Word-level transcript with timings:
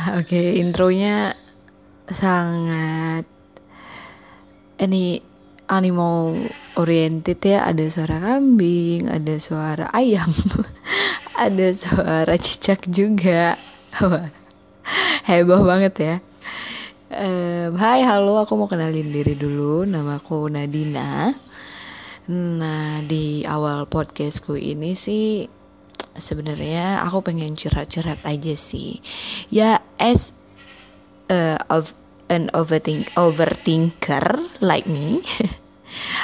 Oke, 0.00 0.32
okay, 0.32 0.48
intronya 0.56 1.36
sangat 2.08 3.28
ini 4.80 5.20
animal 5.68 6.48
oriented 6.80 7.36
ya. 7.44 7.68
Ada 7.68 7.84
suara 7.92 8.16
kambing, 8.16 9.12
ada 9.12 9.36
suara 9.36 9.92
ayam, 9.92 10.32
ada 11.44 11.76
suara 11.76 12.32
cicak 12.40 12.88
juga. 12.88 13.60
Heboh 15.28 15.68
banget 15.68 15.94
ya. 16.00 16.16
Uh, 17.12 17.68
hai, 17.76 18.00
halo, 18.00 18.40
aku 18.40 18.56
mau 18.56 18.72
kenalin 18.72 19.12
diri 19.12 19.36
dulu. 19.36 19.84
Nama 19.84 20.16
aku 20.16 20.48
Nadina. 20.48 21.36
Nah, 22.32 23.04
di 23.04 23.44
awal 23.44 23.84
podcastku 23.84 24.56
ini 24.56 24.96
sih 24.96 25.59
sebenarnya 26.22 27.02
aku 27.02 27.24
pengen 27.26 27.56
curhat-curhat 27.56 28.22
aja 28.22 28.54
sih. 28.54 29.00
Ya 29.48 29.82
as 29.98 30.36
uh, 31.32 31.58
of 31.72 31.96
an 32.30 32.52
overthink 32.54 33.10
overthinker 33.18 34.46
like 34.62 34.86
me 34.86 35.24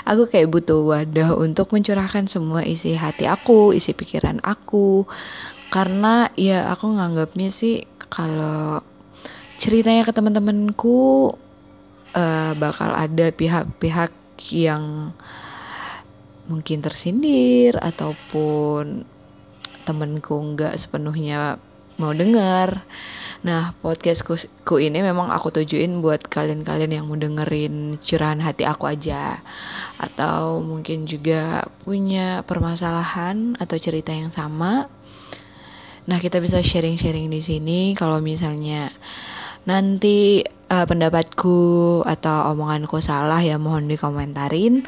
aku 0.07 0.31
kayak 0.31 0.55
butuh 0.55 0.87
wadah 0.87 1.35
untuk 1.35 1.75
mencurahkan 1.75 2.31
semua 2.31 2.63
isi 2.63 2.95
hati 2.95 3.27
aku 3.27 3.75
isi 3.75 3.93
pikiran 3.93 4.39
aku. 4.43 5.05
Karena 5.67 6.31
ya 6.39 6.71
aku 6.71 6.95
nganggapnya 6.95 7.51
sih 7.51 7.83
kalau 8.07 8.79
ceritanya 9.59 10.07
ke 10.07 10.13
teman-temanku 10.15 11.33
uh, 12.15 12.53
bakal 12.55 12.95
ada 12.95 13.35
pihak-pihak 13.35 14.15
yang 14.55 15.11
mungkin 16.47 16.79
tersindir 16.79 17.75
ataupun 17.83 19.03
temenku 19.87 20.35
nggak 20.35 20.75
sepenuhnya 20.75 21.63
mau 21.97 22.13
dengar. 22.13 22.85
Nah, 23.47 23.73
podcastku 23.79 24.77
ini 24.83 25.01
memang 25.01 25.31
aku 25.31 25.55
tujuin 25.55 26.03
buat 26.03 26.27
kalian-kalian 26.27 26.93
yang 26.93 27.05
mau 27.07 27.17
dengerin 27.17 28.03
curahan 28.03 28.43
hati 28.43 28.67
aku 28.67 28.91
aja. 28.91 29.41
Atau 29.97 30.61
mungkin 30.61 31.07
juga 31.09 31.65
punya 31.87 32.43
permasalahan 32.45 33.57
atau 33.57 33.77
cerita 33.79 34.13
yang 34.13 34.35
sama. 34.35 34.91
Nah, 36.07 36.19
kita 36.19 36.43
bisa 36.43 36.61
sharing-sharing 36.61 37.31
di 37.31 37.41
sini 37.41 37.81
kalau 37.95 38.19
misalnya 38.19 38.91
nanti 39.67 40.47
uh, 40.71 40.87
pendapatku 40.87 41.59
atau 42.07 42.55
omonganku 42.55 43.03
salah 43.03 43.43
ya 43.43 43.59
mohon 43.59 43.91
dikomentarin 43.91 44.87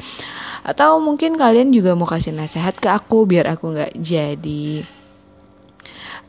atau 0.63 1.03
mungkin 1.03 1.35
kalian 1.35 1.75
juga 1.75 1.99
mau 1.99 2.07
kasih 2.07 2.31
nasihat 2.31 2.79
ke 2.79 2.87
aku 2.87 3.27
biar 3.27 3.51
aku 3.51 3.75
nggak 3.75 3.99
jadi 3.99 4.87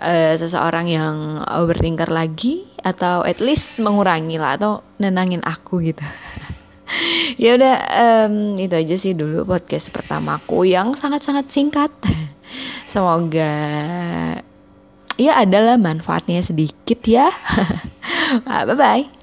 uh, 0.01 0.35
seseorang 0.41 0.89
yang 0.89 1.45
overthinker 1.45 2.09
lagi 2.09 2.67
atau 2.81 3.23
at 3.23 3.39
least 3.39 3.79
mengurangi 3.79 4.41
lah 4.41 4.57
atau 4.57 4.81
nenangin 4.97 5.45
aku 5.45 5.85
gitu. 5.85 6.03
Ya 7.39 7.55
udah 7.55 7.77
um, 8.27 8.59
itu 8.59 8.75
aja 8.75 8.99
sih 8.99 9.15
dulu 9.15 9.47
podcast 9.47 9.95
pertamaku 9.95 10.67
yang 10.67 10.99
sangat-sangat 10.99 11.47
singkat. 11.47 11.95
Semoga 12.91 13.55
ya 15.15 15.33
adalah 15.39 15.79
manfaatnya 15.79 16.43
sedikit 16.43 16.99
ya. 17.07 17.31
Bye 18.43 18.75
bye 18.75 19.20